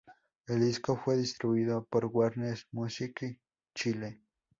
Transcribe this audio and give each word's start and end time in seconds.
El 0.47 0.61
disco 0.61 0.97
fue 0.97 1.15
distribuido 1.15 1.85
por 1.87 2.05
Warner 2.07 2.57
Music 2.71 3.37
Chile. 3.75 4.19